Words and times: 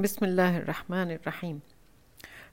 بسم 0.00 0.24
الله 0.24 0.56
الرحمن 0.56 1.10
الرحيم. 1.10 1.60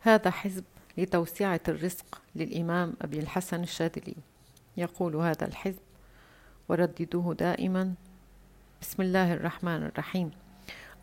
هذا 0.00 0.30
حزب 0.30 0.64
لتوسعة 0.98 1.60
الرزق 1.68 2.22
للإمام 2.34 2.94
أبي 3.02 3.18
الحسن 3.18 3.62
الشاذلي. 3.62 4.16
يقول 4.76 5.16
هذا 5.16 5.46
الحزب 5.46 5.80
ورددوه 6.68 7.34
دائما 7.34 7.94
بسم 8.82 9.02
الله 9.02 9.32
الرحمن 9.32 9.82
الرحيم. 9.82 10.30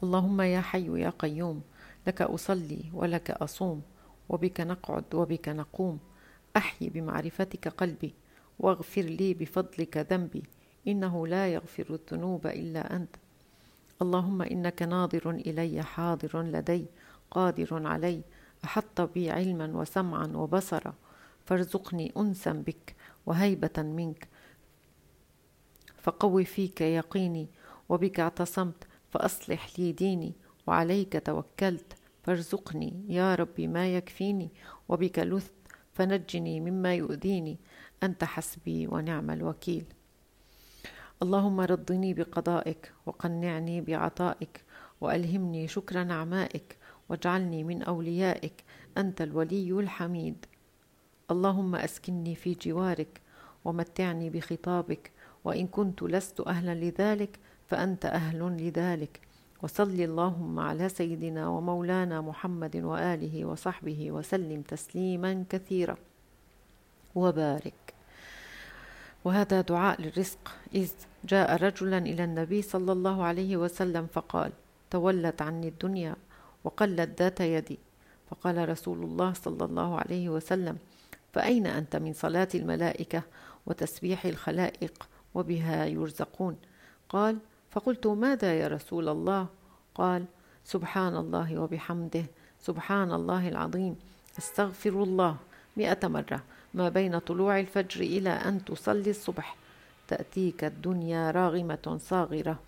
اللهم 0.04 0.41
يا 0.41 0.62
حي 0.62 1.01
يا 1.01 1.09
قيوم 1.09 1.62
لك 2.07 2.22
أصلي 2.22 2.83
ولك 2.94 3.31
أصوم 3.31 3.81
وبك 4.29 4.62
نقعد 4.62 5.05
وبك 5.13 5.49
نقوم. 5.49 5.99
أحيي 6.58 6.89
بمعرفتك 6.89 7.67
قلبي 7.67 8.13
واغفر 8.60 9.01
لي 9.01 9.33
بفضلك 9.33 9.97
ذنبي. 9.97 10.44
إنه 10.87 11.28
لا 11.28 11.47
يغفر 11.47 11.85
الذنوب 11.89 12.47
إلا 12.47 12.96
أنت. 12.96 13.15
اللهم 14.02 14.42
إنك 14.42 14.81
ناظر 14.81 15.29
إلي 15.31 15.84
حاضر 15.84 16.41
لدي 16.41 16.86
قادر 17.31 17.88
علي 17.88 18.21
أحط 18.63 19.02
بي 19.02 19.31
علما 19.31 19.66
وسمعا 19.66 20.27
وبصرا 20.27 20.94
فارزقني 21.45 22.11
أنسا 22.17 22.52
بك 22.52 22.95
وهيبة 23.25 23.77
منك 23.77 24.27
فقوي 25.98 26.45
فيك 26.45 26.81
يقيني 26.81 27.48
وبك 27.89 28.20
اعتصمت 28.20 28.88
فأصلح 29.09 29.80
لي 29.80 29.91
ديني 29.91 30.33
وعليك 30.67 31.22
توكلت 31.25 31.94
فارزقني 32.23 33.05
يا 33.09 33.36
ربي 33.36 33.67
ما 33.67 33.95
يكفيني 33.95 34.49
وبك 34.89 35.20
لثت 35.20 35.53
فنجني 35.94 36.59
مما 36.59 36.95
يؤذيني 36.95 37.58
أنت 38.03 38.23
حسبي 38.23 38.88
ونعم 38.88 39.31
الوكيل. 39.31 39.86
اللهم 41.23 41.61
رضني 41.61 42.13
بقضائك 42.13 42.91
وقنعني 43.05 43.81
بعطائك 43.81 44.63
وألهمني 45.02 45.67
شكر 45.67 46.03
نعمائك 46.03 46.77
واجعلني 47.09 47.63
من 47.63 47.84
أوليائك 47.84 48.63
أنت 48.97 49.21
الولي 49.21 49.71
الحميد. 49.71 50.45
اللهم 51.31 51.75
أسكنني 51.75 52.36
في 52.36 52.53
جوارك 52.53 53.22
ومتعني 53.66 54.30
بخطابك 54.30 55.11
وإن 55.44 55.67
كنت 55.67 56.03
لست 56.03 56.39
أهلا 56.39 56.75
لذلك 56.75 57.39
فأنت 57.67 58.05
أهل 58.05 58.39
لذلك. 58.39 59.19
وصل 59.64 60.02
اللهم 60.02 60.59
على 60.59 60.89
سيدنا 60.89 61.47
ومولانا 61.47 62.22
محمد 62.22 62.75
وآله 62.77 63.45
وصحبه 63.45 64.11
وسلم 64.11 64.61
تسليما 64.61 65.45
كثيرا. 65.49 65.97
وبارك. 67.16 68.00
وهذا 69.25 69.61
دعاء 69.61 70.02
للرزق. 70.02 70.52
إذ 70.75 70.91
جاء 71.25 71.64
رجلا 71.64 71.97
إلى 71.97 72.23
النبي 72.23 72.61
صلى 72.61 72.91
الله 72.91 73.23
عليه 73.23 73.58
وسلم 73.58 74.08
فقال 74.14 74.52
تولت 74.91 75.41
عني 75.41 75.67
الدنيا 75.67 76.16
وقلت 76.64 77.22
ذات 77.22 77.39
يدي. 77.42 77.80
فقال 78.30 78.69
رسول 78.69 79.03
الله 79.03 79.33
صلى 79.33 79.66
الله 79.66 79.99
عليه 79.99 80.30
وسلم 80.30 80.77
فأين 81.33 81.67
أنت 81.67 81.95
من 81.95 82.14
صلاة 82.14 82.47
الملائكة 82.55 83.22
وتسبيح 83.66 84.25
الخلائق 84.25 85.08
وبها 85.33 85.86
يرزقون؟ 85.86 86.58
قال 87.09 87.38
فقلت 87.72 88.08
ماذا 88.08 88.59
يا 88.59 88.67
رسول 88.67 89.09
الله؟ 89.09 89.47
قال 89.95 90.25
سبحان 90.66 91.16
الله 91.16 91.59
وبحمده 91.59 92.25
سبحان 92.59 93.11
الله 93.11 93.47
العظيم 93.47 93.95
أستغفر 94.38 95.03
الله. 95.03 95.38
مئة 95.77 96.08
مرة. 96.08 96.44
ما 96.73 96.89
بين 96.89 97.19
طلوع 97.19 97.59
الفجر 97.59 98.02
إلى 98.02 98.30
أن 98.30 98.66
تصلي 98.66 99.09
الصبح 99.09 99.55
تأتيك 100.08 100.64
الدنيا 100.64 101.31
راغمة 101.31 101.97
صاغرة 102.02 102.59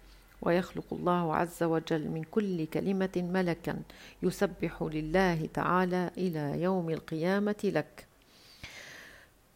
ويخلق 0.42 0.86
الله 0.92 1.36
عز 1.36 1.64
وجل 1.64 2.08
من 2.08 2.24
كل 2.24 2.66
كلمة 2.66 3.12
ملكا 3.16 3.82
يسبح 4.24 4.84
لله 4.84 5.46
تعالى 5.54 6.12
إلى 6.18 6.62
يوم 6.62 6.90
القيامة 6.90 7.56
لك. 7.64 8.08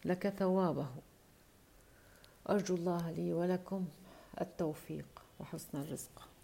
لك 0.05 0.29
ثوابه. 0.29 0.87
أرجو 2.49 2.75
الله 2.75 3.11
لي 3.11 3.33
ولكم 3.33 3.85
التوفيق 4.41 5.05
وحسن 5.39 5.81
الرزق. 5.81 6.36